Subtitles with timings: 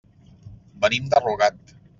[0.85, 1.77] Venim de Rugat.